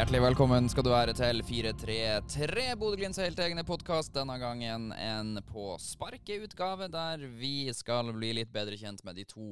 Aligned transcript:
Hjertelig 0.00 0.22
velkommen 0.24 0.64
skal 0.72 0.84
du 0.86 0.88
være 0.94 1.12
til 1.12 1.42
433 1.44 2.62
Bodø-Glimts 2.80 3.18
helt 3.20 3.40
egne 3.44 3.60
podkast. 3.68 4.14
Denne 4.14 4.38
gangen 4.40 4.86
en 4.96 5.34
på 5.44 5.74
sparket-utgave, 5.76 6.86
der 6.88 7.26
vi 7.36 7.68
skal 7.76 8.08
bli 8.16 8.30
litt 8.38 8.48
bedre 8.48 8.78
kjent 8.80 9.04
med 9.04 9.18
de 9.20 9.26
to 9.28 9.50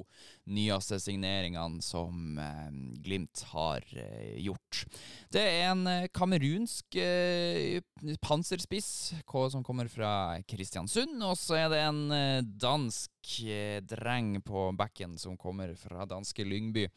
nyeste 0.49 0.97
signeringene 1.05 1.85
som 1.85 2.41
eh, 2.41 2.73
Glimt 3.05 3.45
har 3.51 3.85
eh, 3.93 4.41
gjort. 4.47 4.87
Det 5.29 5.45
er 5.45 5.69
en 5.75 5.85
eh, 5.85 6.09
kamerunsk 6.17 6.97
eh, 6.97 7.85
panserspiss 8.25 8.91
k- 9.29 9.47
som 9.53 9.61
kommer 9.61 9.93
fra 9.93 10.39
Kristiansund, 10.49 11.21
og 11.29 11.37
så 11.37 11.61
er 11.61 11.73
det 11.77 11.85
en 11.85 12.05
eh, 12.09 12.41
dansk 12.41 13.37
eh, 13.45 13.83
dreng 13.85 14.39
på 14.49 14.71
backen 14.81 15.21
som 15.21 15.37
kommer 15.37 15.77
fra 15.77 16.09
danske 16.09 16.49
Lyngby 16.49 16.89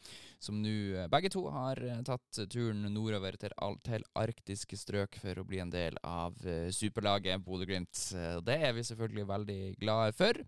som 0.42 0.58
nå 0.62 0.72
eh, 0.98 1.08
begge 1.10 1.30
to 1.32 1.44
har 1.52 1.78
eh, 1.86 2.00
tatt 2.06 2.42
turen 2.50 2.82
nordover 2.90 3.36
til, 3.42 3.54
al- 3.62 3.80
til 3.84 4.04
arktiske 4.18 4.78
strøk 4.78 5.18
for 5.22 5.42
å 5.42 5.46
bli 5.48 5.60
en 5.62 5.72
del 5.72 5.98
av 6.06 6.38
eh, 6.46 6.70
superlaget 6.74 7.42
Bodø-Glimt. 7.44 8.04
Eh, 8.16 8.38
det 8.46 8.58
er 8.68 8.72
vi 8.76 8.86
selvfølgelig 8.88 9.28
veldig 9.28 9.60
glade 9.82 10.16
for. 10.16 10.40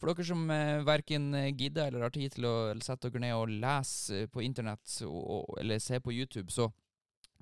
For 0.00 0.12
dere 0.12 0.26
som 0.28 0.42
eh, 0.52 0.72
uh, 0.78 0.86
verken 0.86 1.30
gidder 1.56 1.88
eller 1.90 2.06
har 2.06 2.14
tid 2.14 2.36
til 2.36 2.48
å 2.48 2.56
sette 2.84 3.10
dere 3.10 3.24
ned 3.26 3.36
og 3.36 3.52
lese 3.52 4.26
på 4.32 4.44
internett 4.44 4.98
og, 5.08 5.22
og, 5.22 5.54
eller 5.62 5.80
se 5.82 6.00
på 6.04 6.14
YouTube, 6.14 6.52
så 6.52 6.68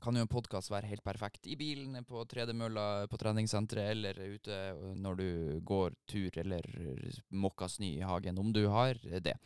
kan 0.02 0.16
jo 0.16 0.24
en 0.24 0.30
podkast 0.30 0.70
være 0.72 0.88
helt 0.90 1.04
perfekt 1.04 1.46
i 1.50 1.56
bilen, 1.58 1.96
på 2.08 2.24
tredemølla 2.30 3.06
på 3.10 3.18
treningssenteret 3.20 3.94
eller 3.94 4.18
ute 4.34 4.58
øh, 4.72 4.94
når 5.00 5.20
du 5.20 5.28
går 5.66 5.96
tur 6.10 6.40
eller 6.42 6.66
mokka 7.30 7.68
snø 7.68 7.90
i 7.94 8.04
hagen, 8.04 8.38
om 8.38 8.52
du 8.52 8.64
har 8.72 8.98
det. 9.02 9.36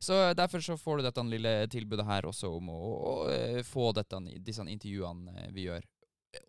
Så 0.00 0.34
derfor 0.34 0.64
så 0.64 0.76
får 0.76 0.98
du 0.98 1.08
dette 1.08 1.26
lille 1.28 1.54
tilbudet 1.70 2.06
her 2.08 2.28
også 2.28 2.50
om 2.56 2.72
å, 2.72 2.80
å, 2.80 3.14
øh, 3.32 3.62
få 3.66 3.92
dette, 3.96 4.20
disse 4.44 4.64
intervjuene 4.64 5.34
øh, 5.46 5.54
vi 5.54 5.68
gjør 5.68 5.86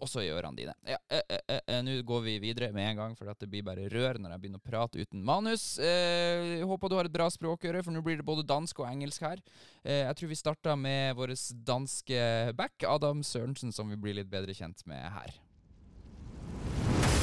også 0.03 0.21
i 0.23 0.29
ørene 0.31 0.55
dine. 0.57 0.73
Ja, 0.87 0.97
eh, 1.09 1.21
eh, 1.29 1.39
eh, 1.55 1.59
eh, 1.67 1.81
Nå 1.85 2.01
går 2.07 2.21
vi 2.25 2.37
videre 2.43 2.71
med 2.75 2.83
en 2.89 2.97
gang, 2.99 3.17
for 3.17 3.29
at 3.31 3.39
det 3.39 3.49
blir 3.51 3.63
bare 3.63 3.87
rør 3.91 4.19
når 4.19 4.33
jeg 4.35 4.41
begynner 4.43 4.59
å 4.61 4.69
prate 4.71 4.99
uten 5.01 5.23
manus. 5.25 5.79
Eh, 5.79 6.61
håper 6.67 6.89
du 6.91 6.95
har 6.99 7.05
et 7.09 7.13
bra 7.15 7.29
språkøre, 7.31 7.83
for 7.83 7.91
nå 7.95 8.01
blir 8.05 8.17
det 8.19 8.25
både 8.27 8.43
dansk 8.47 8.79
og 8.83 8.89
engelsk 8.91 9.21
her. 9.27 9.39
Eh, 9.85 10.03
jeg 10.05 10.15
tror 10.19 10.27
vi 10.33 10.35
starter 10.39 10.75
med 10.75 11.15
vår 11.15 11.35
danske 11.67 12.53
back, 12.57 12.83
Adam 12.87 13.23
Sørensen, 13.23 13.71
som 13.75 13.89
vi 13.89 13.95
blir 13.95 14.13
litt 14.19 14.29
bedre 14.31 14.53
kjent 14.57 14.83
med 14.89 14.99
her. 15.15 15.31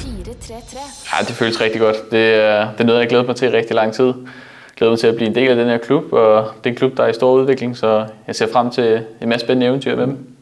433. 0.01 0.79
Ja, 1.11 1.23
det 1.27 1.35
føles 1.35 1.61
rigtig 1.61 1.81
godt. 1.81 2.11
Det, 2.11 2.25
er- 2.35 2.71
det 2.71 2.79
er 2.81 2.85
noget, 2.85 2.99
jeg 2.99 3.05
har 3.05 3.09
glædet 3.09 3.27
mig 3.27 3.35
til 3.35 3.47
i 3.47 3.57
rigtig 3.57 3.75
lang 3.75 3.93
tid. 3.93 4.05
Jeg 4.07 4.75
glæder 4.79 4.91
mig 4.91 4.99
til 4.99 5.07
at 5.07 5.15
blive 5.15 5.27
en 5.29 5.35
del 5.35 5.49
af 5.49 5.55
den 5.55 5.67
her 5.67 5.77
klub, 5.77 6.13
og 6.13 6.53
det 6.63 6.65
er 6.65 6.73
en 6.73 6.75
klub, 6.75 6.97
der 6.97 7.03
er 7.03 7.07
i 7.07 7.13
stor 7.13 7.31
udvikling, 7.33 7.77
så 7.77 8.09
jeg 8.27 8.35
ser 8.35 8.51
frem 8.51 8.71
til 8.71 9.05
en 9.21 9.29
masse 9.29 9.45
spændende 9.45 9.67
eventyr 9.67 9.95
med 9.95 10.07
dem. 10.07 10.36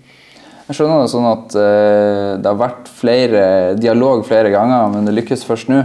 Jeg 0.67 0.75
skjønner 0.79 1.03
det 1.03 1.11
sånn 1.11 1.25
at 1.29 1.55
eh, 1.61 2.29
det 2.41 2.49
har 2.49 2.57
vært 2.57 2.87
flere 2.89 3.41
dialog 3.77 4.23
flere 4.25 4.49
ganger, 4.49 4.87
men 4.95 5.05
det 5.05 5.13
lykkes 5.13 5.43
først 5.45 5.69
nå. 5.69 5.83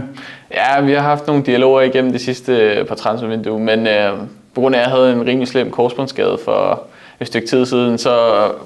Ja, 0.51 0.79
vi 0.81 0.95
har 0.97 1.05
haft 1.05 1.27
nogle 1.29 1.43
dialoger 1.45 1.81
igennem 1.91 2.11
det 2.15 2.21
sidste 2.23 2.85
par 2.89 2.97
transfervindue, 2.97 3.59
men 3.61 3.85
øh, 3.87 4.23
på 4.55 4.61
grund 4.61 4.75
af, 4.75 4.79
at 4.79 4.85
jeg 4.87 4.91
havde 4.95 5.11
en 5.13 5.21
rimelig 5.27 5.47
slem 5.47 5.69
korsbåndsskade 5.71 6.37
for 6.45 6.81
et 7.21 7.27
stykke 7.27 7.47
tid 7.47 7.65
siden, 7.65 7.97
så 7.97 8.15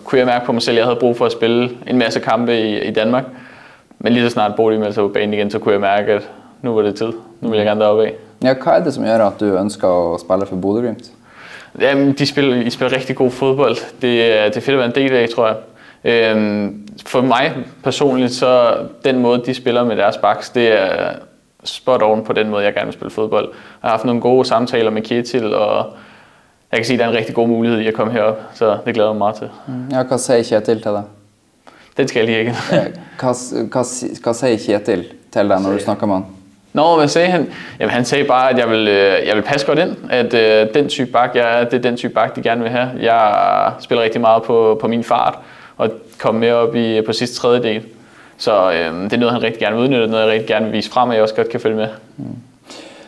kunne 0.05 0.19
jeg 0.19 0.25
mærke 0.27 0.45
på 0.45 0.51
mig 0.51 0.61
selv, 0.61 0.75
at 0.77 0.79
jeg 0.79 0.85
havde 0.85 0.99
brug 0.99 1.17
for 1.17 1.25
at 1.25 1.31
spille 1.31 1.69
en 1.87 1.97
masse 1.97 2.19
kampe 2.19 2.55
i, 2.59 2.79
i 2.87 2.91
Danmark. 2.91 3.23
Men 3.99 4.13
lige 4.13 4.23
så 4.25 4.29
snart 4.33 4.55
Bodø 4.55 4.77
meldte 4.77 4.93
sig 4.93 5.03
på 5.03 5.07
banen 5.09 5.33
igen, 5.33 5.51
så 5.51 5.59
kunne 5.59 5.71
jeg 5.73 5.81
mærke, 5.81 6.11
at 6.13 6.29
nu 6.61 6.73
var 6.75 6.81
det 6.81 6.95
tid. 6.95 7.11
Nu 7.41 7.49
vil 7.49 7.57
jeg 7.57 7.65
gerne 7.65 7.81
deroppe 7.81 8.03
af. 8.05 8.13
Ja, 8.43 8.53
hva 8.63 8.71
er 8.79 8.83
det 8.83 8.93
som 8.93 9.03
gjør 9.03 9.25
at 9.27 9.39
du 9.39 9.45
ønsker 9.59 9.87
å 9.91 10.17
spille 10.21 10.47
for 10.47 10.55
Bodø-Glimt? 10.63 11.11
Jamen, 11.81 12.13
de 12.13 12.25
spiller, 12.25 12.55
I 12.63 12.69
spiller 12.69 12.95
rigtig 12.97 13.15
god 13.15 13.31
fodbold. 13.31 13.75
Det, 14.01 14.13
er- 14.23 14.47
det 14.47 14.57
er 14.57 14.61
fedt 14.61 14.75
at 14.79 14.83
være 14.83 14.91
en 14.93 14.95
del 14.95 15.13
af, 15.19 15.29
tror 15.35 15.47
jeg. 15.47 15.55
Øhm, 16.05 16.87
for 17.05 17.21
mig 17.21 17.53
personligt, 17.83 18.31
så 18.31 18.73
den 19.05 19.19
måde, 19.19 19.41
de 19.45 19.53
spiller 19.53 19.83
med 19.83 19.95
deres 19.97 20.17
backs, 20.17 20.49
det 20.49 20.67
er 20.81 21.11
spot 21.63 22.01
on 22.03 22.23
på 22.23 22.33
den 22.33 22.49
måde, 22.49 22.63
jeg 22.63 22.73
gerne 22.73 22.85
vil 22.85 22.93
spille 22.93 23.11
fodbold. 23.11 23.45
Jeg 23.53 23.89
har 23.89 23.89
haft 23.89 24.05
nogle 24.05 24.21
gode 24.21 24.45
samtaler 24.45 24.91
med 24.91 25.01
Kjetil, 25.01 25.55
og 25.55 25.85
jeg 26.71 26.77
kan 26.77 26.85
sige, 26.85 26.95
at 26.95 26.99
der 26.99 27.05
er 27.05 27.09
en 27.09 27.17
rigtig 27.17 27.35
god 27.35 27.47
mulighed 27.47 27.79
i 27.79 27.87
at 27.87 27.93
komme 27.93 28.13
herop, 28.13 28.39
så 28.53 28.77
det 28.85 28.93
glæder 28.93 29.09
jeg 29.09 29.13
mig 29.15 29.17
meget 29.17 29.35
til. 29.35 29.49
Ja, 29.91 30.03
hva 30.03 30.17
sier 30.17 30.43
Kjetil 30.43 30.81
til 30.81 30.91
deg? 30.91 31.03
Den 31.97 32.07
skal 32.07 32.19
jeg 32.19 32.27
lige 32.27 32.39
ikke. 32.39 32.51
Eh, 32.73 32.85
Hva, 33.19 33.33
hva, 33.71 33.83
si- 33.83 34.15
hva 34.23 34.33
sier 34.33 34.57
Kjetil 34.65 35.05
til 35.33 35.49
deg 35.49 35.59
når 35.61 35.71
du 35.71 35.79
snakker 35.79 36.05
med 36.07 36.15
han? 36.15 36.25
Nå, 36.73 36.95
hvad 36.97 37.07
sagde 37.07 37.27
han? 37.27 37.47
Jamen, 37.79 37.91
han 37.91 38.05
sagde 38.05 38.23
bare, 38.23 38.49
at 38.49 38.57
jeg 38.57 38.69
vil, 38.69 38.87
øh, 38.87 39.27
jeg 39.27 39.35
vil 39.35 39.41
passe 39.41 39.67
godt 39.67 39.79
ind. 39.79 39.95
At 40.09 40.33
øh, 40.33 40.73
den 40.73 40.89
type 40.89 41.11
bak, 41.11 41.35
jeg 41.35 41.59
er, 41.61 41.63
det 41.63 41.73
er 41.77 41.81
den 41.81 41.97
type 41.97 42.13
bak, 42.13 42.35
de 42.35 42.41
gerne 42.41 42.61
vil 42.61 42.69
have. 42.71 42.89
Jeg 43.01 43.71
spiller 43.79 44.03
rigtig 44.03 44.21
meget 44.21 44.43
på, 44.43 44.77
på 44.81 44.87
min 44.87 45.03
fart, 45.03 45.37
og 45.77 45.89
komme 46.19 46.39
med 46.39 46.51
op 46.51 46.75
i, 46.75 47.01
på 47.01 47.13
sidste 47.13 47.35
tredjedel. 47.35 47.83
Så 48.37 48.71
øh, 48.71 49.03
det 49.03 49.13
er 49.13 49.17
noget, 49.17 49.33
han 49.33 49.43
rigtig 49.43 49.59
gerne 49.59 49.75
vil 49.75 49.83
udnytte, 49.83 50.07
noget, 50.07 50.23
jeg 50.23 50.31
rigtig 50.31 50.47
gerne 50.47 50.65
vil 50.65 50.73
vise 50.73 50.89
frem, 50.89 51.09
at 51.09 51.15
jeg 51.15 51.23
også 51.23 51.35
godt 51.35 51.49
kan 51.49 51.59
følge 51.59 51.75
med. 51.75 51.87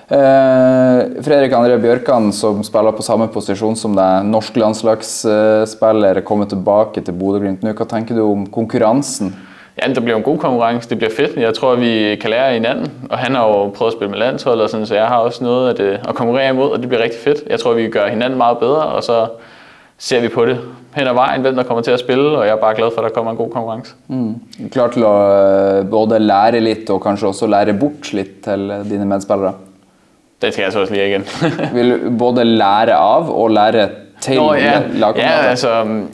Eh, 0.08 1.24
Fredrik 1.24 1.52
André 1.52 1.82
Bjørkan, 1.82 2.32
som 2.32 2.64
spiller 2.64 2.92
på 2.96 3.02
samme 3.02 3.28
posisjon 3.28 3.76
som 3.76 3.96
deg, 3.96 4.24
norsk 4.24 4.56
landslagsspiller, 4.56 6.22
kommer 6.24 6.46
tilbake 6.48 7.02
til 7.02 7.12
Bodø-Glimt 7.12 7.64
nå. 7.64 7.74
Hva 7.76 7.86
tenker 7.92 8.16
du 8.16 8.32
om 8.32 8.46
konkurransen? 8.48 9.36
Ja, 9.82 9.94
der 9.94 10.02
bliver 10.02 10.18
en 10.18 10.24
god 10.24 10.38
konkurrence. 10.38 10.90
Det 10.90 10.98
bliver 10.98 11.12
fedt. 11.18 11.36
Jeg 11.36 11.54
tror, 11.54 11.76
vi 11.76 12.16
kan 12.22 12.30
lære 12.30 12.54
hinanden. 12.54 12.92
Og 13.10 13.18
han 13.18 13.36
har 13.36 13.48
jo 13.48 13.70
prøvet 13.70 13.92
at 13.92 13.98
spille 13.98 14.12
med 14.12 14.20
landsholdet, 14.20 14.64
og 14.64 14.70
sådan, 14.70 14.86
så 14.86 14.96
jeg 14.96 15.08
har 15.08 15.18
også 15.18 15.44
noget 15.44 15.74
at, 15.74 15.80
øh, 15.80 16.00
at 16.08 16.16
konkurrere 16.16 16.50
imod, 16.50 16.72
og 16.72 16.80
det 16.80 16.88
bliver 16.90 17.04
rigtig 17.04 17.20
fedt. 17.20 17.44
Jeg 17.50 17.60
tror, 17.60 17.74
vi 17.74 17.90
gør 17.90 18.08
hinanden 18.08 18.38
meget 18.38 18.58
bedre, 18.58 18.84
og 18.84 19.04
så 19.04 19.28
ser 19.98 20.22
vi 20.22 20.30
på 20.30 20.46
det 20.46 20.58
hen 20.96 21.08
ad 21.08 21.14
vejen, 21.14 21.42
hvem 21.42 21.56
der 21.56 21.64
kommer 21.64 21.84
til 21.84 21.92
at 21.92 22.00
spille, 22.00 22.38
og 22.38 22.46
jeg 22.46 22.52
er 22.54 22.62
bare 22.62 22.76
glad 22.76 22.92
for, 22.96 23.02
at 23.02 23.10
der 23.10 23.14
kommer 23.14 23.32
en 23.32 23.38
god 23.38 23.52
konkurrence. 23.54 23.94
Klar 24.74 24.94
til 24.94 25.06
å 25.06 25.14
eh, 25.36 25.86
både 25.90 26.20
lære 26.20 26.62
litt 26.64 26.90
og 26.94 27.02
kanskje 27.04 27.30
også 27.30 27.50
lære 27.50 27.78
bort 27.78 28.12
litt 28.18 28.40
til 28.46 28.72
dine 28.90 29.06
medspillere? 29.10 29.54
Den 30.42 30.52
skal 30.52 30.64
jeg 30.64 30.74
så 30.74 30.84
også 30.86 30.94
lige 30.94 31.08
igen. 31.08 31.26
Vil 31.78 31.96
både 32.18 32.46
lære 32.46 32.98
av 32.98 33.30
og 33.34 33.52
lære 33.52 33.90
til 34.22 34.38
Nå, 34.42 34.54
ja, 34.54 34.82
ja, 35.16 35.34
altså, 35.50 35.70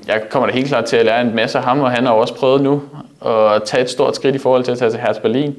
jeg 0.07 0.21
kommer 0.29 0.49
da 0.49 0.53
helt 0.53 0.67
klart 0.67 0.85
til 0.85 0.97
at 0.97 1.05
lære 1.05 1.21
en 1.21 1.35
masse 1.35 1.57
af 1.57 1.63
ham, 1.63 1.79
og 1.79 1.91
han 1.91 2.05
har 2.05 2.13
også 2.13 2.35
prøvet 2.35 2.61
nu 2.61 2.81
at 3.25 3.63
tage 3.63 3.83
et 3.83 3.89
stort 3.89 4.15
skridt 4.15 4.35
i 4.35 4.39
forhold 4.39 4.63
til 4.63 4.71
at 4.71 4.77
tage 4.77 4.91
til 4.91 4.99
Hertha 4.99 5.21
Berlin, 5.21 5.55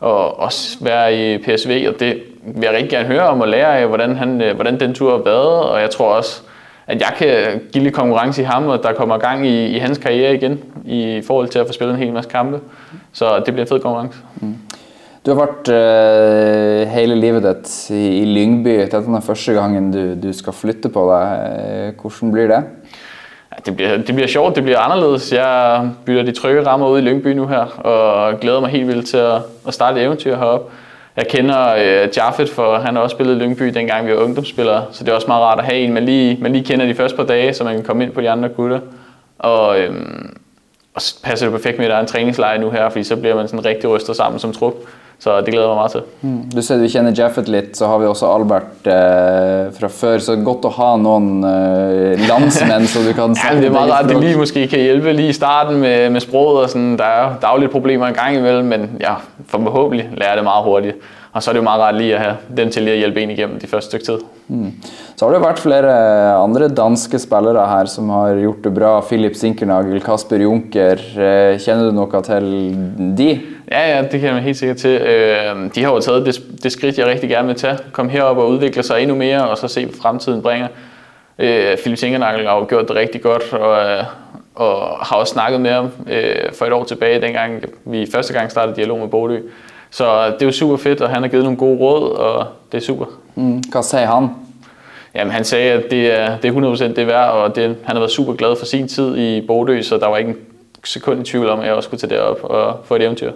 og 0.00 0.40
også 0.40 0.76
være 0.80 1.14
i 1.14 1.38
PSV, 1.38 1.86
og 1.88 2.00
det 2.00 2.22
vil 2.42 2.62
jeg 2.62 2.72
rigtig 2.72 2.90
gerne 2.90 3.06
høre 3.06 3.28
om 3.28 3.40
og 3.40 3.48
lære 3.48 3.78
af, 3.78 3.86
hvordan, 3.86 4.16
han, 4.16 4.40
øh, 4.40 4.54
hvordan 4.54 4.80
den 4.80 4.94
tur 4.94 5.10
har 5.10 5.22
været, 5.24 5.62
og 5.62 5.80
jeg 5.80 5.90
tror 5.90 6.14
også, 6.14 6.42
at 6.90 7.00
jeg 7.00 7.12
kan 7.18 7.60
give 7.72 7.84
lidt 7.84 7.94
konkurrence 7.94 8.42
i 8.42 8.44
ham, 8.44 8.66
og 8.66 8.82
der 8.82 8.92
kommer 8.92 9.18
gang 9.18 9.46
i, 9.46 9.66
i 9.66 9.78
hans 9.78 9.98
karriere 9.98 10.34
igen, 10.34 10.58
i 10.84 11.22
forhold 11.26 11.48
til 11.48 11.58
at 11.58 11.66
få 11.66 11.72
spillet 11.72 11.94
en 11.94 12.02
hel 12.02 12.12
masse 12.12 12.30
kampe. 12.30 12.60
Så 13.12 13.36
det 13.36 13.54
bliver 13.54 13.60
en 13.60 13.68
fed 13.68 13.80
konkurrence. 13.80 14.18
Du 15.26 15.34
har 15.34 15.40
vært 15.40 15.68
eh, 15.68 16.88
hele 16.88 17.14
livet 17.20 17.44
ditt 17.44 17.90
i, 17.90 18.22
i 18.22 18.24
Lyngby. 18.24 18.78
Dette 18.80 18.96
er 18.96 19.00
den 19.04 19.22
første 19.22 19.52
gangen 19.52 19.90
du, 19.92 20.28
du 20.28 20.32
skal 20.32 20.52
flytte 20.52 20.88
på 20.88 21.02
deg. 21.10 21.26
Eh, 21.44 22.00
Hvordan 22.00 22.32
blir 22.32 22.46
det? 22.48 22.62
Ja, 23.52 23.56
det, 23.66 23.76
bliver, 23.76 23.96
det 23.96 24.14
bliver 24.14 24.28
sjovt, 24.28 24.56
det 24.56 24.64
bliver 24.64 24.78
anderledes. 24.78 25.32
Jeg 25.32 25.90
bytter 26.04 26.22
de 26.22 26.32
trygge 26.32 26.66
rammer 26.66 26.88
ud 26.88 26.98
i 26.98 27.02
Lyngby 27.02 27.34
nu 27.36 27.46
her, 27.46 27.64
og 27.84 28.40
glæder 28.40 28.60
mig 28.60 28.70
helt 28.70 28.88
vildt 28.88 29.06
til 29.06 29.16
at, 29.16 29.42
at 29.66 29.74
starte 29.74 30.00
et 30.00 30.04
eventyr 30.04 30.36
heroppe. 30.36 30.72
Jeg 31.16 31.28
kender 31.28 31.74
øh, 31.74 32.08
Jaffet, 32.16 32.48
for 32.48 32.78
han 32.78 32.94
har 32.94 33.02
også 33.02 33.14
spillet 33.14 33.36
i 33.36 33.38
Lyngby, 33.38 33.64
dengang 33.64 34.06
vi 34.06 34.12
var 34.12 34.18
ungdomsspillere, 34.18 34.84
så 34.92 35.04
det 35.04 35.10
er 35.10 35.14
også 35.14 35.26
meget 35.26 35.42
rart 35.42 35.58
at 35.58 35.64
have 35.64 35.78
en, 35.78 35.92
man 35.92 36.04
lige, 36.04 36.38
man 36.42 36.52
lige 36.52 36.64
kender 36.64 36.86
de 36.86 36.94
første 36.94 37.16
par 37.16 37.24
dage, 37.24 37.54
så 37.54 37.64
man 37.64 37.74
kan 37.74 37.84
komme 37.84 38.04
ind 38.04 38.12
på 38.12 38.20
de 38.20 38.30
andre 38.30 38.48
gutter. 38.48 38.80
Og, 39.38 39.80
øh, 39.80 39.94
og 40.94 41.02
så 41.02 41.22
passer 41.22 41.46
det 41.46 41.52
perfekt 41.52 41.78
med, 41.78 41.86
at 41.86 41.90
der 41.90 41.96
er 41.96 42.00
en 42.00 42.06
træningslejr 42.06 42.58
nu 42.58 42.70
her, 42.70 42.88
fordi 42.88 43.04
så 43.04 43.16
bliver 43.16 43.34
man 43.34 43.48
sådan 43.48 43.64
rigtig 43.64 43.90
rystet 43.90 44.16
sammen 44.16 44.38
som 44.38 44.52
trup. 44.52 44.74
Så 45.20 45.34
det 45.44 45.52
glæder 45.52 45.66
jeg 45.66 45.76
mig 45.76 45.76
meget 45.76 45.92
til. 45.92 46.02
Du 46.54 46.62
sier 46.64 46.78
du 46.80 46.86
kjenner 46.88 47.12
Jaffet 47.12 47.48
litt, 47.52 47.74
så 47.76 47.90
har 47.90 47.98
vi 48.00 48.06
også 48.08 48.28
Albert 48.32 48.86
eh, 48.88 49.66
fra 49.76 49.90
før. 49.92 50.16
Så 50.24 50.38
godt 50.40 50.64
å 50.64 50.70
ha 50.72 50.94
noen 50.96 51.44
eh, 51.44 52.22
landsmenn 52.24 52.88
så 52.88 53.02
du 53.04 53.12
kan 53.12 53.36
Ja, 53.40 53.52
men 53.52 53.60
det 53.60 53.68
er 53.68 53.74
meget 53.74 53.92
rart, 53.92 54.08
at 54.08 54.14
det 54.14 54.22
lige 54.24 54.40
måske 54.40 54.64
kan 54.72 54.80
hjælpe 54.80 55.12
lige 55.12 55.34
i 55.34 55.36
starten 55.36 55.76
med, 55.84 56.08
med 56.10 56.24
sproget 56.24 56.62
og 56.64 56.72
sådan. 56.72 56.96
Der 56.98 57.04
er, 57.04 57.52
jo 57.52 57.60
lidt 57.60 57.74
problemer 57.74 58.08
en 58.08 58.16
gang 58.16 58.36
imellem, 58.36 58.72
men 58.72 58.90
ja, 59.00 59.18
forhåbentlig 59.52 60.08
lærer 60.16 60.30
jeg 60.30 60.36
det 60.40 60.44
meget 60.48 60.64
hurtigt. 60.64 60.96
Og 61.32 61.42
så 61.42 61.50
er 61.50 61.52
det 61.52 61.58
jo 61.58 61.62
meget 61.62 61.80
rart 61.80 61.94
lige 61.94 62.14
at 62.14 62.20
have 62.20 62.36
dem 62.56 62.70
til 62.70 62.82
lige 62.82 62.92
at 62.92 62.98
hjælpe 62.98 63.22
en 63.22 63.30
igennem 63.30 63.60
de 63.60 63.66
første 63.66 63.88
stykke 63.90 64.04
tid. 64.04 64.18
Så 65.16 65.26
har 65.26 65.32
det 65.32 65.42
vært 65.42 65.58
flere 65.62 65.92
andre 66.34 66.68
danske 66.68 67.18
spillere 67.18 67.68
her 67.68 67.84
som 67.86 68.08
har 68.10 68.34
gjort 68.40 68.64
det 68.64 68.74
bra. 68.74 69.00
Philip 69.00 69.36
Sinkernagel, 69.38 70.00
Kasper 70.02 70.36
Junker. 70.42 70.98
Eh, 70.98 71.58
Kjenner 71.60 71.84
du 71.86 71.92
noe 71.94 72.22
til 72.26 72.48
de? 73.18 73.28
Ja, 73.70 73.82
ja, 73.96 74.02
det 74.02 74.20
kan 74.20 74.34
jeg 74.34 74.42
helt 74.42 74.56
sikkert 74.56 74.76
til. 74.76 74.96
Øh, 75.00 75.70
de 75.74 75.84
har 75.84 75.92
jo 75.92 76.00
taget 76.00 76.26
det, 76.26 76.42
det 76.62 76.72
skridt, 76.72 76.98
jeg 76.98 77.06
rigtig 77.06 77.30
gerne 77.30 77.46
vil 77.48 77.56
tage. 77.56 77.78
Kom 77.92 78.08
herop 78.08 78.36
og 78.38 78.48
udvikle 78.48 78.82
sig 78.82 79.02
endnu 79.02 79.16
mere, 79.16 79.48
og 79.48 79.58
så 79.58 79.68
se, 79.68 79.84
hvad 79.86 79.94
fremtiden 80.02 80.42
bringer. 80.42 80.68
Philip 81.82 81.98
Sinkernagel 81.98 82.46
har 82.46 82.56
jo 82.58 82.66
gjort 82.68 82.88
det 82.88 82.96
rigtig 82.96 83.22
godt, 83.22 83.52
og, 83.52 84.04
og 84.54 84.80
har 85.06 85.16
også 85.16 85.32
snakket 85.32 85.60
med 85.60 85.70
ham 85.70 85.90
for 86.58 86.66
et 86.66 86.72
år 86.72 86.84
tilbage, 86.84 87.20
dengang 87.20 87.62
vi 87.84 88.06
første 88.12 88.32
gang 88.32 88.50
startede 88.50 88.76
dialog 88.76 88.98
med 88.98 89.08
Bodø. 89.08 89.38
Så 89.90 90.26
det 90.26 90.42
er 90.42 90.46
jo 90.46 90.52
super 90.52 90.76
fedt, 90.76 91.00
og 91.00 91.10
han 91.10 91.22
har 91.22 91.28
givet 91.28 91.44
nogle 91.44 91.58
gode 91.58 91.78
råd, 91.78 92.10
og 92.10 92.46
det 92.72 92.78
er 92.78 92.82
super. 92.82 93.04
Mm. 93.34 93.62
Hva 93.72 93.82
sier 93.82 94.06
han? 94.06 94.28
Jamen, 95.14 95.32
han 95.32 95.44
sagde, 95.44 95.72
at 95.72 95.90
det 95.90 96.20
er, 96.20 96.36
det 96.38 96.48
er 96.56 96.74
100% 96.90 96.94
det 96.94 97.06
værd, 97.06 97.30
og 97.30 97.56
det, 97.56 97.64
han 97.64 97.76
har 97.96 97.98
været 97.98 98.10
super 98.10 98.32
glad 98.32 98.56
for 98.56 98.66
sin 98.66 98.88
tid 98.88 99.16
i 99.16 99.46
Bodø, 99.46 99.82
så 99.82 99.98
der 99.98 100.06
var 100.06 100.16
ikke 100.16 100.30
en 100.30 100.36
sekund 100.84 101.20
i 101.20 101.24
tvivl 101.24 101.48
om, 101.48 101.60
at 101.60 101.66
jeg 101.66 101.74
også 101.74 101.86
skulle 101.86 102.00
tage 102.00 102.14
derop 102.14 102.44
og 102.44 102.76
få 102.84 102.96
et 102.96 103.02
eventyr. 103.02 103.32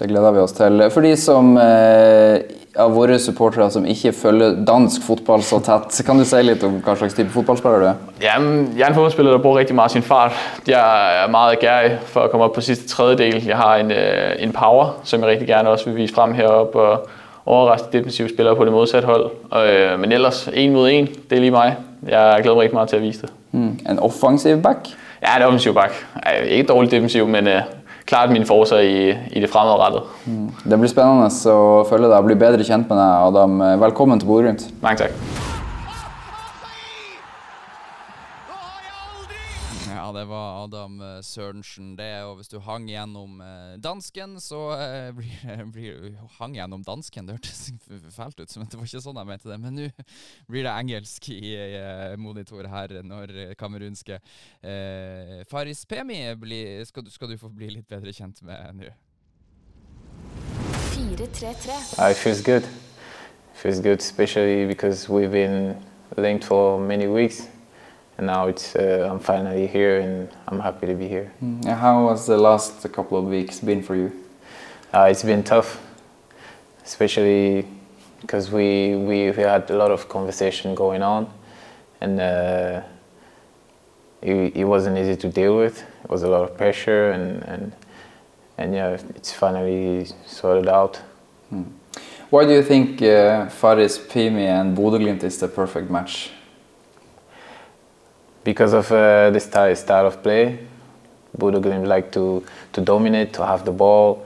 Det 0.00 0.08
gleder 0.08 0.30
vi 0.30 0.38
oss 0.38 0.52
til. 0.52 0.90
For 0.90 1.00
de 1.00 1.16
som 1.16 1.56
eh, 1.56 2.36
av 2.78 2.92
våre 2.94 3.18
supportere 3.18 3.70
som 3.72 3.86
ikke 3.88 4.12
følger 4.12 4.58
dansk 4.68 5.04
fotball 5.06 5.42
så 5.44 5.58
tett, 5.64 5.98
kan 6.06 6.18
du 6.20 6.24
si 6.28 6.40
litt 6.44 6.64
om 6.66 6.78
hva 6.84 6.94
slags 6.98 7.16
type 7.16 7.32
fotballspiller 7.34 7.82
du 7.82 7.88
er? 7.90 8.00
Jamen, 8.22 8.72
jeg 8.76 8.84
er 8.84 8.88
en 8.92 8.94
fodboldspiller, 8.98 9.32
der 9.32 9.42
bruger 9.42 9.58
rigtig 9.58 9.74
meget 9.74 9.90
sin 9.90 10.02
fart. 10.02 10.32
Jeg 10.68 11.22
er 11.22 11.28
meget 11.30 11.56
agerig 11.56 11.98
for 12.06 12.20
at 12.20 12.30
komme 12.30 12.44
op 12.44 12.52
på 12.52 12.60
sidste 12.60 12.88
tredjedel. 12.88 13.44
Jeg 13.46 13.56
har 13.56 13.76
en, 13.76 13.90
øh, 13.90 14.36
en 14.38 14.52
power, 14.52 15.00
som 15.04 15.20
jeg 15.20 15.28
rigtig 15.28 15.48
gerne 15.48 15.68
også 15.68 15.84
vil 15.84 15.96
vise 15.96 16.14
frem 16.14 16.34
heroppe, 16.34 16.78
og 16.80 17.08
overraske 17.46 17.86
defensive 17.92 18.28
spillere 18.28 18.56
på 18.56 18.64
det 18.64 18.72
modsatte 18.72 19.06
hold. 19.06 19.30
Og, 19.50 19.68
øh, 19.68 20.00
men 20.00 20.12
ellers, 20.12 20.48
en 20.52 20.72
mod 20.72 20.90
en, 20.90 21.06
det 21.30 21.36
er 21.36 21.40
lige 21.40 21.50
mig. 21.50 21.76
Jeg 22.08 22.38
glæder 22.42 22.54
mig 22.54 22.62
rigtig 22.62 22.74
meget 22.74 22.88
til 22.88 22.96
at 22.96 23.02
vise 23.02 23.22
det. 23.22 23.30
Mm. 23.52 23.78
En 23.90 23.98
offensiv 23.98 24.62
back? 24.62 24.78
Ja, 25.22 25.28
det 25.36 25.42
er 25.42 25.46
offensiv 25.46 25.74
bak. 25.74 25.92
Ej, 26.26 26.42
Ikke 26.48 26.66
dårligt 26.66 26.90
defensiv, 26.90 27.26
men 27.28 27.46
øh, 27.46 27.60
klart 28.06 28.30
mine 28.30 28.46
forser 28.46 28.84
i, 28.86 29.00
i 29.34 29.42
det 29.42 29.50
fremadrettede. 29.50 30.04
Det 30.64 30.78
blir 30.78 30.92
spennende 30.92 31.26
å 31.52 31.82
følge 31.88 32.10
deg 32.10 32.18
og 32.20 32.30
bli 32.30 32.38
bedre 32.38 32.66
kjent 32.66 32.86
med 32.90 33.00
deg, 33.00 33.28
Adam. 33.32 33.58
Velkommen 33.82 34.22
til 34.22 34.30
Bodø-Glimt. 34.30 34.68
Mange 34.84 35.06
tak. 35.06 35.55
Ja, 40.06 40.12
det 40.12 40.24
var 40.30 40.64
Adam 40.64 41.00
eh, 41.02 41.16
Sørensen. 41.26 41.96
Det 41.98 42.04
jo 42.22 42.36
hvis 42.38 42.50
du 42.52 42.60
hang 42.62 42.84
gjennom 42.86 43.40
eh, 43.42 43.72
dansken, 43.82 44.36
så 44.38 44.60
eh, 44.76 45.08
blir, 45.18 45.64
blir 45.74 46.12
Hang 46.36 46.54
gjennom 46.54 46.84
dansken, 46.86 47.26
det 47.26 47.34
hørtes 47.34 47.72
fælt 48.14 48.38
ut, 48.38 48.54
men 48.60 48.68
det 48.70 48.78
var 48.78 48.86
ikke 48.86 49.00
sånn 49.02 49.18
jeg 49.18 49.28
mente 49.32 49.50
det. 49.50 49.56
Men 49.64 49.74
nå 49.80 49.88
blir 50.52 50.62
det 50.68 50.74
engelsk 50.76 51.26
i 51.34 51.40
eh, 51.58 52.14
monitor 52.22 52.68
her 52.70 52.94
når 53.02 53.34
kamerunske 53.58 54.20
eh, 54.62 55.42
Faris 55.50 55.82
Pemi 55.90 56.20
blir, 56.38 56.86
skal, 56.86 57.02
du- 57.02 57.10
skal 57.10 57.34
du 57.34 57.38
få 57.42 57.50
bli 57.50 57.72
litt 57.74 57.90
bedre 57.90 58.14
kjent 58.14 58.44
med 58.46 58.78
nå. 58.78 58.92
4-3-3. 60.94 61.98
Uh, 61.98 62.10
it 62.12 62.16
feels 62.22 62.40
good. 62.46 62.62
feels 63.54 63.80
good, 63.80 63.98
especially 63.98 64.66
because 64.66 65.08
we've 65.08 65.32
been 65.32 65.74
linked 66.16 66.44
for 66.46 66.78
many 66.78 67.08
weeks, 67.08 67.48
and 68.18 68.26
now 68.26 68.46
it's 68.46 68.74
uh, 68.76 69.08
I'm 69.10 69.18
finally 69.20 69.66
here, 69.66 70.00
and 70.00 70.28
I'm 70.48 70.60
happy 70.60 70.86
to 70.86 70.94
be 70.94 71.08
here. 71.08 71.32
Yeah, 71.62 71.76
How 71.76 72.08
has 72.08 72.26
the 72.26 72.36
last 72.38 72.90
couple 72.92 73.18
of 73.18 73.24
weeks 73.24 73.60
been 73.60 73.82
for 73.82 73.94
you? 73.94 74.12
Uh, 74.92 75.08
it's 75.10 75.22
been 75.22 75.42
tough, 75.42 75.80
especially 76.84 77.66
because 78.20 78.50
we, 78.50 78.96
we 78.96 79.30
we 79.30 79.42
had 79.42 79.70
a 79.70 79.76
lot 79.76 79.90
of 79.90 80.08
conversation 80.08 80.74
going 80.74 81.02
on, 81.02 81.28
and 82.00 82.20
uh, 82.20 82.82
it, 84.22 84.56
it 84.56 84.64
wasn't 84.64 84.96
easy 84.98 85.16
to 85.16 85.28
deal 85.28 85.56
with. 85.56 85.82
It 86.04 86.10
was 86.10 86.22
a 86.22 86.28
lot 86.28 86.42
of 86.42 86.56
pressure, 86.56 87.10
and 87.10 87.42
and 87.44 87.72
and 88.58 88.74
yeah, 88.74 88.98
it's 89.14 89.32
finally 89.32 90.06
sorted 90.26 90.68
out. 90.68 91.00
Why 92.30 92.44
do 92.44 92.52
you 92.52 92.62
think 92.62 93.00
uh, 93.02 93.48
Faris 93.48 93.98
Pimi 93.98 94.46
and 94.46 94.76
Bodø-Glimt 94.76 95.22
is 95.22 95.38
the 95.38 95.46
perfect 95.46 95.90
match? 95.90 96.30
Because 98.46 98.74
of 98.74 98.92
uh, 98.92 99.28
the 99.30 99.40
style, 99.40 99.74
style 99.74 100.06
of 100.06 100.22
play. 100.22 100.56
Bodo 101.36 101.60
Glimt 101.60 101.86
like 101.88 102.12
to, 102.12 102.44
to 102.72 102.80
dominate, 102.80 103.32
to 103.32 103.44
have 103.44 103.64
the 103.64 103.72
ball, 103.72 104.24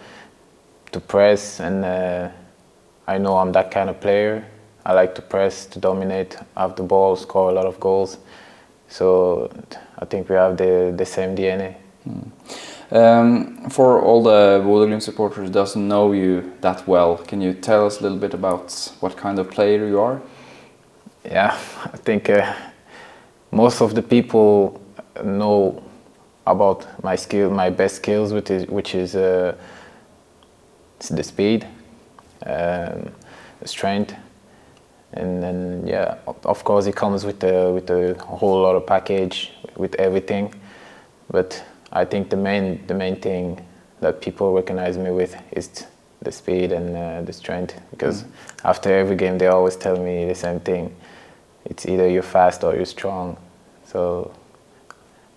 to 0.93 1.01
press, 1.01 1.59
and 1.59 1.83
uh, 1.85 2.29
I 3.09 3.17
know 3.17 3.39
I'm 3.39 3.51
that 3.53 3.71
kind 3.71 3.89
of 3.89 3.99
player. 3.99 4.45
I 4.85 4.93
like 4.93 5.15
to 5.15 5.23
press, 5.23 5.65
to 5.67 5.79
dominate, 5.79 6.37
have 6.55 6.77
the 6.77 6.83
ball, 6.83 7.17
score 7.17 7.51
a 7.51 7.53
lot 7.55 7.65
of 7.65 7.81
goals. 7.81 8.19
So 8.89 9.51
I 9.99 10.05
think 10.05 10.29
we 10.29 10.37
have 10.37 10.59
the, 10.59 10.93
the 10.95 11.07
same 11.07 11.35
DNA. 11.35 11.77
Um, 12.93 13.71
for 13.71 14.03
all 14.03 14.23
the 14.23 14.63
Bodø-Glimt 14.63 15.03
supporters 15.03 15.47
who 15.47 15.53
doesn't 15.53 15.89
know 15.89 16.13
you 16.13 16.53
that 16.61 16.87
well, 16.87 17.17
can 17.17 17.41
you 17.41 17.55
tell 17.55 17.87
us 17.87 18.01
a 18.01 18.03
little 18.03 18.19
bit 18.19 18.35
about 18.35 18.93
what 19.01 19.17
kind 19.17 19.39
of 19.39 19.51
player 19.51 19.87
you 19.89 19.99
are? 19.99 20.21
Yeah, 21.25 21.57
I 21.85 21.97
think 21.97 22.29
uh, 22.29 22.55
most 23.53 23.81
of 23.81 23.95
the 23.95 24.03
people 24.03 24.81
know 25.25 25.83
about 26.47 26.87
my 27.03 27.17
skill, 27.17 27.51
my 27.51 27.71
best 27.71 27.97
skills, 27.97 28.33
which 28.33 28.51
is 28.51 28.67
which 28.67 28.95
is 28.95 29.15
uh, 29.15 29.55
the 31.11 31.23
speed, 31.23 31.67
um, 32.47 33.11
the 33.61 33.69
strength, 33.69 34.15
and 35.13 35.43
then 35.43 35.87
yeah, 35.87 36.19
of- 36.27 36.65
course 36.65 36.87
it 36.87 36.97
comes 36.97 37.25
with 37.25 37.43
a 37.45 37.73
with 37.73 37.91
a 37.91 38.15
whole 38.25 38.61
lot 38.63 38.77
of 38.77 38.87
package 38.87 39.53
with 39.77 39.95
everything, 39.97 40.55
but 41.31 41.63
I 41.93 42.05
think 42.05 42.31
the 42.31 42.37
main 42.37 42.87
the 42.87 42.95
main 42.95 43.17
thing 43.21 43.61
that 44.01 44.21
people 44.21 44.53
recognize 44.55 44.97
me 44.97 45.11
with 45.11 45.37
is 45.53 45.87
the 46.23 46.33
speed 46.33 46.73
and 46.73 46.97
uh, 46.97 47.23
the 47.23 47.33
strength 47.33 47.75
because 47.91 48.25
after 48.65 48.95
every 48.95 49.17
game 49.17 49.39
they 49.39 49.47
always 49.47 49.77
tell 49.77 49.97
me 49.97 50.27
the 50.27 50.35
same 50.35 50.61
thing 50.61 50.95
it's 51.65 51.87
either 51.87 52.09
you're 52.09 52.23
fast 52.23 52.65
or 52.65 52.75
you're 52.75 52.87
strong. 52.87 53.37
So 53.85 54.33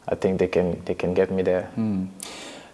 I 0.08 0.16
think 0.16 0.40
they 0.40 0.48
can 0.48 0.82
they 0.86 0.94
can 0.94 1.14
get 1.14 1.32
me 1.32 1.44
there. 1.44 1.70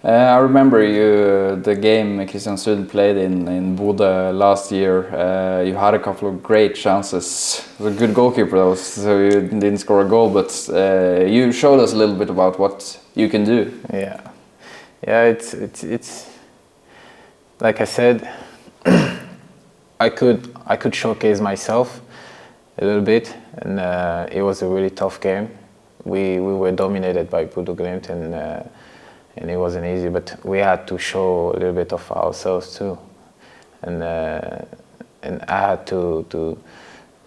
Uh, 0.02 0.08
I 0.08 0.38
remember 0.38 0.82
you 0.82 1.62
the 1.62 1.76
game 1.76 2.20
Kristiansund 2.20 2.90
played 2.90 3.18
in 3.18 3.48
in 3.48 3.76
Bodø 3.76 4.34
last 4.34 4.72
year. 4.72 5.14
Uh, 5.14 5.62
you 5.62 5.76
had 5.76 5.94
a 5.94 6.00
couple 6.00 6.30
of 6.30 6.42
great 6.42 6.76
chances. 6.76 7.68
You 7.80 7.86
was 7.86 7.96
a 7.96 8.00
good 8.00 8.14
goalkeeper, 8.14 8.58
though, 8.58 8.76
so 8.76 9.20
you 9.20 9.42
didn't 9.42 9.80
score 9.80 10.02
a 10.02 10.10
goal. 10.10 10.30
But 10.30 10.70
uh, 10.70 11.26
you 11.26 11.52
showed 11.52 11.80
us 11.82 11.94
a 11.94 11.98
little 11.98 12.16
bit 12.16 12.30
about 12.30 12.60
what 12.60 13.00
you 13.16 13.28
can 13.30 13.44
do. 13.44 13.72
Yeah, 13.94 14.22
yeah. 15.08 15.24
It's 15.24 15.54
it's 15.54 15.84
it's 15.84 16.30
like 17.60 17.82
I 17.82 17.86
said. 17.86 18.30
I 20.00 20.10
could 20.10 20.56
I 20.66 20.78
could 20.78 20.96
showcase 20.96 21.42
myself 21.42 22.02
a 22.82 22.86
little 22.86 23.02
bit, 23.02 23.36
and 23.58 23.80
uh, 23.80 24.28
it 24.32 24.42
was 24.42 24.62
a 24.62 24.68
really 24.68 24.90
tough 24.90 25.20
game. 25.20 25.50
We 26.06 26.40
we 26.40 26.54
were 26.54 26.72
dominated 26.72 27.30
by 27.30 27.46
Bodo 27.46 27.76
Glimt, 27.76 28.10
and 28.10 28.34
uh, 28.34 28.64
and 29.38 29.52
it 29.52 29.58
wasn't 29.58 29.86
easy. 29.86 30.10
But 30.10 30.36
we 30.44 30.60
had 30.60 30.88
to 30.88 30.98
show 30.98 31.52
a 31.52 31.58
little 31.58 31.74
bit 31.74 31.94
of 31.94 32.10
ourselves 32.12 32.78
too, 32.78 32.98
and 33.82 34.02
uh, 34.02 34.62
and 35.24 35.42
I 35.48 35.60
had 35.70 35.88
to 35.88 36.26
to 36.30 36.58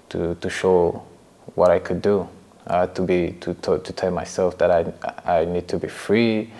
to 0.09 0.35
to 0.35 0.50
show 0.50 1.02
what 1.54 1.71
I 1.71 1.78
could 1.78 2.00
do. 2.00 2.28
I 2.66 2.80
had 2.80 2.94
to 2.94 3.02
be 3.02 3.32
to 3.40 3.54
to, 3.54 3.78
to 3.78 3.92
tell 3.92 4.11
myself 4.11 4.56
that 4.59 4.71
I 4.71 4.92
I 5.26 5.44
need 5.44 5.68
to 5.68 5.78
be 5.78 5.88
free, 5.88 6.50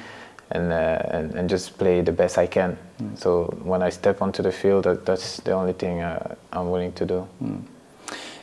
and 0.51 0.71
uh, 0.71 1.03
and 1.11 1.35
and 1.35 1.49
just 1.49 1.79
play 1.79 2.03
the 2.03 2.13
best 2.13 2.37
I 2.37 2.47
can. 2.47 2.77
So 3.17 3.45
when 3.65 3.83
I 3.83 3.91
step 3.91 4.23
onto 4.23 4.43
the 4.43 4.53
field, 4.53 4.85
that, 4.85 5.07
that's 5.07 5.39
the 5.39 5.53
only 5.53 5.73
thing 5.73 6.03
uh, 6.03 6.37
I'm 6.53 6.71
willing 6.71 6.93
to 6.93 7.07
do. 7.07 7.27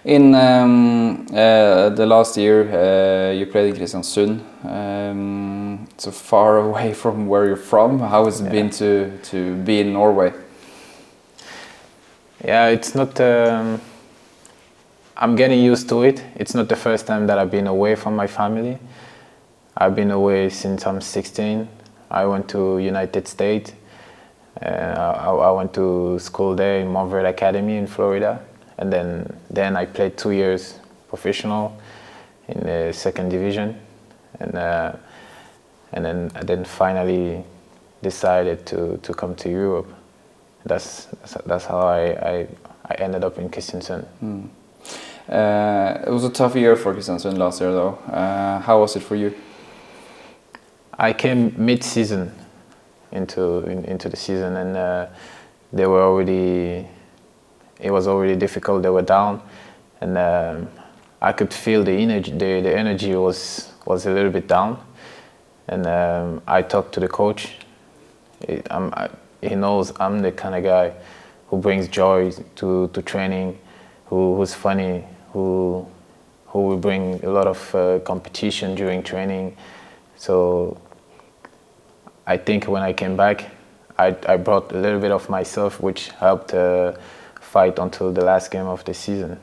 In 0.10 0.34
um, 0.34 1.28
uh, 1.32 1.90
the 1.90 2.04
last 2.04 2.36
year, 2.36 2.62
uh, 2.64 3.32
you 3.32 3.46
played 3.46 3.76
in 3.76 3.80
Kristiansund. 3.80 4.42
Um, 4.66 5.88
so 6.00 6.10
far 6.10 6.58
away 6.68 6.96
from 6.96 7.28
where 7.28 7.46
you're 7.46 7.56
from. 7.56 8.00
How 8.00 8.26
has 8.26 8.42
it 8.42 8.50
been 8.50 8.72
to 8.72 9.16
to 9.30 9.56
be 9.58 9.82
in 9.82 9.94
Norway? 9.94 10.34
Yeah, 12.44 12.70
it's 12.70 12.96
not. 12.96 13.22
Um, 13.22 13.80
I'm 15.16 15.36
getting 15.36 15.60
used 15.60 15.88
to 15.90 16.02
it. 16.02 16.24
It's 16.38 16.56
not 16.56 16.70
the 16.70 16.76
first 16.76 17.06
time 17.06 17.28
that 17.28 17.38
I've 17.38 17.52
been 17.52 17.68
away 17.68 17.94
from 17.94 18.16
my 18.16 18.26
family. 18.26 18.80
I've 19.78 19.96
been 19.96 20.10
away 20.10 20.50
since 20.50 20.88
I'm 20.88 21.02
16. 21.02 21.68
I 22.10 22.26
went 22.26 22.50
to 22.50 22.80
United 22.80 23.28
States. 23.28 23.74
Uh, 24.60 24.66
I, 24.66 25.30
I 25.30 25.52
went 25.52 25.72
to 25.76 26.18
school 26.18 26.56
there 26.56 26.80
in 26.80 26.88
Montverde 26.88 27.30
Academy 27.30 27.78
in 27.78 27.86
Florida, 27.86 28.42
and 28.80 28.92
then 28.92 29.38
then 29.50 29.78
I 29.78 29.86
played 29.86 30.18
two 30.18 30.32
years 30.32 30.80
professional 31.08 31.80
in 32.48 32.60
the 32.62 32.92
second 32.94 33.30
division, 33.30 33.80
and 34.40 34.56
uh, 34.56 34.94
and 35.94 36.04
then 36.04 36.32
I 36.36 36.44
then 36.44 36.66
finally 36.66 37.44
decided 38.02 38.66
to, 38.66 38.98
to 39.04 39.14
come 39.14 39.36
to 39.36 39.50
Europe 39.50 39.88
that's 40.66 41.08
that's, 41.46 41.66
how 41.66 41.80
I, 41.80 42.02
I 42.02 42.48
I 42.86 42.94
ended 42.96 43.24
up 43.24 43.38
in 43.38 43.50
Kristiansund. 43.50 44.06
Uh, 45.28 46.04
it 46.08 46.10
was 46.10 46.24
a 46.24 46.30
tough 46.30 46.56
year 46.56 46.76
for 46.76 46.94
Kristiansund 46.94 47.38
last 47.38 47.62
year, 47.62 47.72
though. 47.72 47.94
Uh, 48.12 48.60
how 48.60 48.80
was 48.80 48.96
it 48.96 49.04
for 49.04 49.16
you? 49.16 49.34
I 50.98 51.14
came 51.14 51.54
mid-season 51.58 52.32
into 53.12 53.60
in, 53.70 53.86
into 53.86 54.10
the 54.10 54.18
season, 54.18 54.58
and 54.58 54.78
uh, 54.78 55.06
they 55.72 55.86
were 55.86 56.02
already. 56.02 56.88
It 57.80 57.92
was 57.92 58.08
already 58.08 58.36
difficult. 58.36 58.84
They 58.84 58.90
were 58.90 59.02
down, 59.02 59.42
and 60.02 60.18
um, 60.18 60.70
I 61.22 61.32
could 61.32 61.54
feel 61.54 61.84
the 61.84 61.92
energy. 61.92 62.32
The, 62.32 62.62
the 62.62 62.78
energy 62.78 63.16
was 63.16 63.72
was 63.86 64.06
a 64.06 64.12
little 64.12 64.32
bit 64.32 64.48
down, 64.48 64.78
and 65.68 65.88
um, 65.88 66.42
I 66.48 66.62
talked 66.62 66.94
to 66.94 67.00
the 67.00 67.08
coach. 67.08 67.56
It, 68.42 68.68
I, 68.72 69.10
he 69.42 69.56
knows 69.56 69.94
I'm 70.00 70.20
the 70.20 70.32
kind 70.32 70.56
of 70.56 70.64
guy 70.64 70.94
who 71.48 71.58
brings 71.58 71.88
joy 71.88 72.32
to, 72.56 72.88
to 72.90 73.02
training, 73.02 73.58
who, 74.06 74.36
who's 74.36 74.54
funny, 74.54 75.04
who 75.34 75.88
who 76.48 76.64
will 76.64 76.78
bring 76.78 77.24
a 77.24 77.30
lot 77.30 77.48
of 77.48 77.76
uh, 77.76 78.00
competition 78.00 78.76
during 78.76 79.04
training. 79.04 79.56
So 80.18 80.78
I 82.26 82.38
think 82.38 82.68
when 82.68 82.82
I 82.82 82.92
came 82.92 83.16
back, 83.16 83.52
I, 83.98 84.16
I 84.28 84.38
brought 84.38 84.72
a 84.72 84.78
little 84.78 85.00
bit 85.00 85.12
of 85.12 85.30
myself, 85.30 85.80
which 85.80 86.10
helped 86.10 86.54
uh, 86.54 86.94
fight 87.52 87.80
until 87.80 88.12
the 88.12 88.24
last 88.24 88.52
game 88.52 88.68
of 88.68 88.84
the 88.86 88.94
season. 88.94 89.38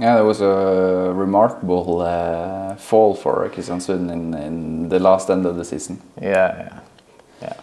Yeah, 0.00 0.16
that 0.16 0.24
was 0.24 0.40
a 0.40 1.12
remarkable 1.14 2.00
uh, 2.00 2.74
fall 2.76 3.14
for 3.14 3.48
Kristiansund 3.48 4.10
in, 4.10 4.34
in 4.34 4.88
the 4.88 4.98
last 4.98 5.30
end 5.30 5.46
of 5.46 5.56
the 5.56 5.64
season. 5.64 6.00
Yeah, 6.20 6.30
yeah, 6.58 6.80
yeah. 7.42 7.56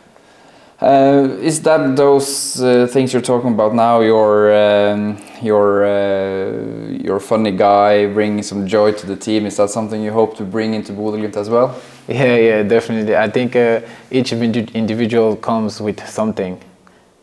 Uh, 0.81 1.27
is 1.41 1.62
that 1.62 1.95
those 1.95 2.62
uh, 2.62 2.88
things 2.88 3.12
you're 3.12 3.21
talking 3.21 3.53
about 3.53 3.75
now? 3.75 4.00
Your 4.00 4.51
um, 4.55 5.17
your 5.41 5.86
uh, 5.86 6.88
your 7.03 7.19
funny 7.19 7.51
guy 7.51 8.07
bringing 8.07 8.43
some 8.43 8.65
joy 8.65 8.93
to 8.93 9.05
the 9.05 9.15
team. 9.15 9.45
Is 9.45 9.57
that 9.57 9.69
something 9.69 10.01
you 10.01 10.13
hope 10.13 10.38
to 10.38 10.43
bring 10.43 10.74
into 10.74 10.93
Bodø/Glimt 10.93 11.38
as 11.38 11.50
well? 11.50 11.75
Yeah, 12.07 12.36
yeah, 12.36 12.63
definitely. 12.63 13.15
I 13.15 13.29
think 13.29 13.55
uh, 13.55 13.79
each 14.10 14.33
individual 14.33 15.36
comes 15.38 15.79
with 15.79 16.05
something. 16.10 16.57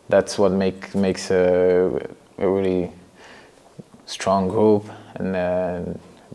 That's 0.09 0.37
what 0.37 0.51
make, 0.51 0.93
makes 0.95 1.31
a, 1.31 1.89
a 2.37 2.49
really 2.49 2.91
strong 4.05 4.47
group, 4.47 4.89
and 5.15 5.35
uh, 5.35 5.81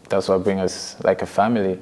that's 0.09 0.29
what 0.29 0.45
brings 0.45 0.61
us 0.61 0.97
like 1.05 1.23
a 1.23 1.27
family, 1.27 1.79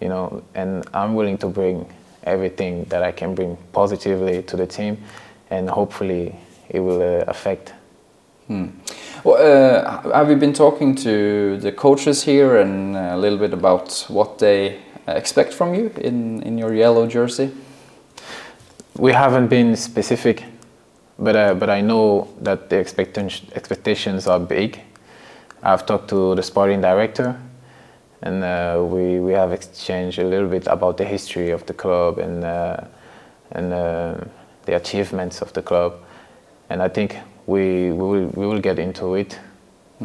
you 0.00 0.08
know. 0.08 0.42
And 0.54 0.84
I'm 0.92 1.14
willing 1.14 1.38
to 1.38 1.48
bring 1.48 1.86
everything 2.24 2.84
that 2.84 3.02
I 3.02 3.12
can 3.12 3.34
bring 3.34 3.56
positively 3.72 4.42
to 4.42 4.56
the 4.56 4.66
team, 4.66 4.98
and 5.50 5.70
hopefully 5.70 6.34
it 6.68 6.80
will 6.80 7.00
uh, 7.00 7.24
affect 7.28 7.72
Well, 9.24 9.36
uh, 9.36 10.12
have 10.14 10.30
you 10.30 10.36
been 10.36 10.54
talking 10.54 10.94
to 10.96 11.58
the 11.58 11.70
coaches 11.70 12.22
here 12.22 12.56
and 12.56 12.96
a 12.96 13.16
little 13.16 13.38
bit 13.38 13.52
about 13.52 14.06
what 14.08 14.38
they 14.38 14.78
expect 15.06 15.52
from 15.52 15.74
you 15.74 15.90
in, 16.00 16.42
in 16.42 16.56
your 16.56 16.74
yellow 16.74 17.06
jersey? 17.06 17.50
We 18.96 19.12
haven't 19.12 19.48
been 19.48 19.76
specific, 19.76 20.44
but 21.18 21.36
uh, 21.36 21.54
but 21.54 21.70
I 21.70 21.80
know 21.80 22.28
that 22.40 22.70
the 22.70 22.76
expectation, 22.76 23.48
expectations 23.54 24.26
are 24.26 24.40
big. 24.40 24.80
I've 25.62 25.84
talked 25.86 26.08
to 26.10 26.34
the 26.34 26.42
sporting 26.42 26.80
director, 26.80 27.36
and 28.22 28.44
uh, 28.44 28.82
we 28.84 29.18
we 29.18 29.32
have 29.32 29.52
exchanged 29.52 30.18
a 30.18 30.24
little 30.24 30.48
bit 30.48 30.66
about 30.66 30.96
the 30.96 31.04
history 31.04 31.50
of 31.50 31.66
the 31.66 31.74
club 31.74 32.18
and 32.18 32.44
uh, 32.44 32.76
and 33.52 33.72
uh, 33.72 34.14
the 34.66 34.76
achievements 34.76 35.42
of 35.42 35.52
the 35.52 35.62
club, 35.62 35.94
and 36.70 36.82
I 36.82 36.88
think 36.88 37.16
we 37.46 37.90
we 37.90 37.92
will 37.92 38.26
we 38.34 38.46
will 38.46 38.60
get 38.60 38.78
into 38.78 39.14
it 39.14 39.38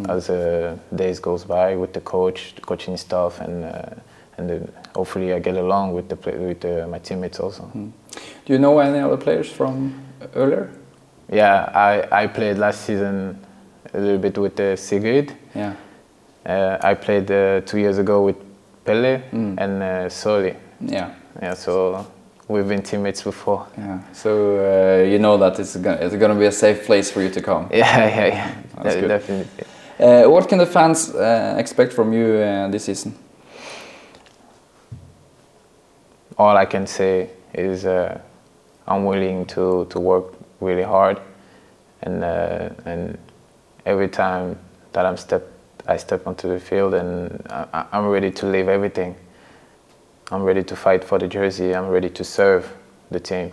as 0.10 0.29
uh, 0.29 0.75
days 0.96 1.20
goes 1.20 1.43
by 1.43 1.75
with 1.75 1.93
the 1.93 2.01
coach, 2.01 2.55
the 2.55 2.62
coaching 2.62 2.98
staff, 2.98 3.39
and 3.39 3.63
uh, 3.63 3.89
and 4.38 4.50
the, 4.50 4.70
hopefully 4.96 5.34
I 5.34 5.39
get 5.39 5.55
along 5.55 5.93
with 5.93 6.10
the 6.10 6.15
play, 6.15 6.38
with 6.38 6.65
uh, 6.65 6.88
my 6.88 7.00
teammates 7.00 7.39
also. 7.39 7.70
Do 7.74 8.53
you 8.53 8.58
know 8.58 8.79
any 8.79 9.00
other 9.00 9.17
players 9.17 9.51
from 9.51 9.93
earlier? 10.36 10.70
Yeah, 11.32 11.72
I, 11.74 12.24
I 12.24 12.27
played 12.27 12.58
last 12.58 12.82
season 12.86 13.38
a 13.94 14.00
little 14.00 14.18
bit 14.20 14.38
with 14.38 14.60
uh, 14.60 14.75
Sigrid. 14.75 15.34
Yeah. 15.56 15.75
Uh, 16.46 16.77
I 16.82 16.94
played 16.94 17.32
uh, 17.32 17.62
two 17.62 17.77
years 17.77 17.98
ago 17.98 18.22
with 18.24 18.36
Pele 18.86 19.22
and 19.32 19.82
uh, 19.84 20.10
Soli. 20.10 20.56
Yeah. 20.82 21.13
Yeah, 21.42 21.53
so 21.53 22.06
we've 22.48 22.68
been 22.68 22.82
teammates 22.82 23.22
before. 23.24 23.65
Yeah. 23.77 24.00
So 24.12 24.58
uh, 24.60 25.03
you 25.10 25.18
know 25.20 25.38
that 25.38 25.58
it's 25.60 25.75
gonna, 25.77 25.98
it's 26.01 26.15
gonna 26.15 26.36
be 26.36 26.46
a 26.46 26.51
safe 26.51 26.86
place 26.86 27.10
for 27.12 27.22
you 27.22 27.30
to 27.30 27.42
come. 27.42 27.70
Yeah, 27.72 28.08
yeah, 28.08 28.25
yeah. 28.25 28.56
That's 28.84 28.96
De- 28.96 29.01
good. 29.01 29.08
Definitely. 29.08 29.63
Uh, 30.00 30.30
what 30.30 30.50
can 30.50 30.58
the 30.58 30.65
fans 30.65 31.15
uh, 31.15 31.56
expect 31.58 31.94
from 31.94 32.12
you 32.13 32.25
uh, 32.36 32.68
this 32.68 32.86
season? 32.86 33.15
All 36.38 36.58
I 36.58 36.65
can 36.65 36.88
say 36.88 37.30
is 37.53 37.86
uh, 37.86 38.20
I'm 38.88 39.06
willing 39.06 39.46
to, 39.46 39.86
to 39.89 40.00
work 40.00 40.34
really 40.63 40.84
hard, 40.84 41.20
and 42.01 42.24
uh, 42.24 42.70
and 42.86 43.17
every 43.86 44.08
time 44.08 44.58
that 44.93 45.05
I'm 45.05 45.17
step 45.17 45.43
I 45.88 45.98
step 45.98 46.27
onto 46.27 46.48
the 46.48 46.60
field, 46.60 46.93
and 46.93 47.46
I, 47.50 47.86
I'm 47.91 48.08
ready 48.08 48.32
to 48.32 48.46
leave 48.46 48.67
everything. 48.70 49.15
I'm 50.32 50.43
ready 50.43 50.63
to 50.63 50.75
fight 50.75 51.03
for 51.03 51.20
the 51.20 51.27
jersey. 51.27 51.75
I'm 51.75 51.89
ready 51.89 52.10
to 52.10 52.24
serve 52.24 52.72
the 53.12 53.20
team. 53.20 53.51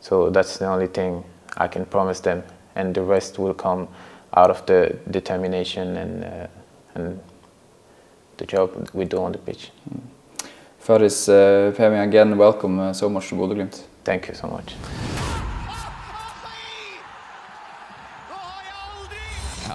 So 0.00 0.30
that's 0.30 0.58
the 0.58 0.66
only 0.66 0.88
thing 0.88 1.24
I 1.56 1.68
can 1.68 1.86
promise 1.86 2.20
them, 2.20 2.42
and 2.74 2.94
the 2.94 3.02
rest 3.02 3.38
will 3.38 3.54
come 3.54 3.88
out 4.34 4.50
of 4.50 4.66
the 4.66 4.98
determination 5.10 5.96
and 5.96 6.24
uh, 6.24 6.46
and 6.94 7.20
the 8.36 8.44
job 8.46 8.90
we 8.92 9.04
do 9.04 9.22
on 9.22 9.32
the 9.32 9.38
pitch. 9.38 9.70
Faris, 10.78 11.28
uh, 11.28 11.72
Pemi, 11.76 12.02
again, 12.02 12.36
welcome 12.36 12.78
uh, 12.78 12.92
so 12.92 13.08
much 13.08 13.28
to 13.28 13.34
Bodø/Glimt. 13.34 13.82
Thank 14.04 14.28
you 14.28 14.34
so 14.34 14.46
much. 14.46 14.74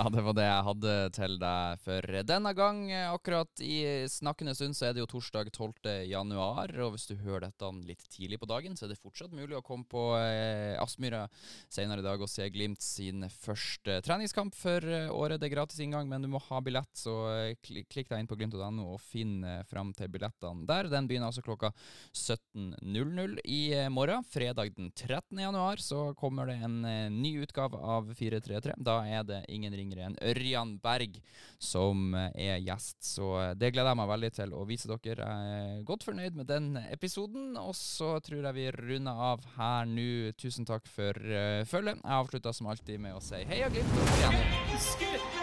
Ja, 0.01 0.07
det 0.09 0.21
var 0.25 0.33
det 0.33 0.47
jeg 0.47 0.65
hadde 0.65 0.93
til 1.13 1.35
deg 1.37 1.81
for 1.83 2.15
denne 2.25 2.51
gang. 2.57 2.77
Akkurat 3.11 3.61
i 3.61 4.07
snakkende 4.09 4.55
stund 4.57 4.73
så 4.73 4.87
er 4.87 4.95
det 4.95 5.03
jo 5.03 5.09
torsdag 5.11 5.51
12. 5.53 5.91
januar, 6.09 6.71
og 6.81 6.95
hvis 6.95 7.05
du 7.11 7.19
hører 7.19 7.43
dette 7.45 7.67
litt 7.85 8.07
tidlig 8.09 8.39
på 8.41 8.49
dagen, 8.49 8.73
så 8.73 8.87
er 8.87 8.95
det 8.95 8.97
fortsatt 8.97 9.35
mulig 9.37 9.59
å 9.59 9.61
komme 9.61 9.85
på 9.85 10.07
eh, 10.17 10.73
Aspmyra 10.81 11.27
senere 11.69 12.01
i 12.01 12.05
dag 12.07 12.17
og 12.17 12.31
se 12.33 12.47
Glimt 12.49 12.81
sin 12.81 13.27
første 13.29 13.99
treningskamp 14.01 14.57
for 14.57 14.87
eh, 14.89 15.11
året. 15.13 15.37
Det 15.37 15.51
er 15.51 15.53
gratis 15.53 15.83
inngang, 15.85 16.09
men 16.09 16.25
du 16.25 16.31
må 16.33 16.41
ha 16.47 16.63
billett, 16.65 16.89
så 16.97 17.19
eh, 17.35 17.53
klikk 17.61 18.09
deg 18.09 18.23
inn 18.23 18.31
på 18.31 18.39
glimt.no 18.39 18.87
og 18.95 18.97
finn 19.05 19.45
eh, 19.45 19.61
fram 19.69 19.93
til 19.93 20.09
billettene 20.09 20.65
der. 20.65 20.89
Den 20.89 21.11
begynner 21.11 21.29
altså 21.29 21.45
klokka 21.45 21.69
17.00 22.09 23.37
i 23.45 23.61
morgen. 23.93 24.25
Fredag 24.25 24.73
den 24.79 24.89
13. 24.95 25.45
januar 25.45 25.85
så 25.85 26.07
kommer 26.17 26.49
det 26.49 26.57
en 26.65 26.81
ny 27.21 27.35
utgave 27.45 27.77
av 27.77 28.09
433. 28.17 28.79
Da 28.81 28.97
er 29.05 29.29
det 29.29 29.43
ingen 29.53 29.77
yngre 29.91 30.07
enn 30.07 30.17
Ørjan 30.31 30.77
Berg 30.81 31.19
som 31.61 32.15
eh, 32.15 32.31
er 32.47 32.61
gjest, 32.63 32.97
så 33.05 33.27
eh, 33.41 33.51
det 33.59 33.73
gleder 33.75 33.91
jeg 33.91 33.99
meg 33.99 34.09
veldig 34.11 34.31
til 34.37 34.55
å 34.55 34.63
vise 34.69 34.89
dere. 34.89 35.27
Jeg 35.27 35.75
er 35.75 35.83
godt 35.87 36.07
fornøyd 36.07 36.39
med 36.39 36.49
den 36.49 36.71
episoden, 36.87 37.51
og 37.59 37.75
så 37.77 38.15
tror 38.23 38.47
jeg 38.47 38.57
vi 38.57 38.69
runder 38.77 39.21
av 39.31 39.45
her 39.57 39.89
nå. 39.89 40.09
Tusen 40.41 40.65
takk 40.65 40.87
for 40.89 41.17
uh, 41.17 41.61
følget. 41.69 42.01
Jeg 42.01 42.17
avslutter 42.17 42.55
som 42.55 42.71
alltid 42.71 43.01
med 43.03 43.17
å 43.17 43.21
si 43.23 43.43
heia 43.51 43.69
Glimt 43.71 43.93
og 44.01 44.09
på 44.09 45.40